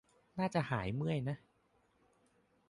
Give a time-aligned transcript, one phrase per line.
[0.39, 1.37] น่าจะหายเมื่อยนะ